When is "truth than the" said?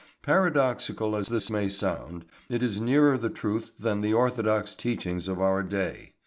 3.29-4.15